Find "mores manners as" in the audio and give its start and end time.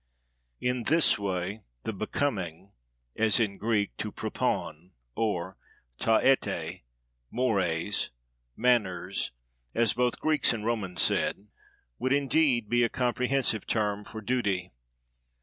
7.29-9.93